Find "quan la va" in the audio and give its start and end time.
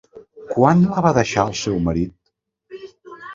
0.53-1.11